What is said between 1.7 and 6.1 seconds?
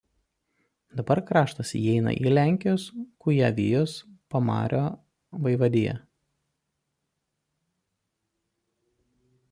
įeina į Lenkijos Kujavijos Pamario vaivadiją.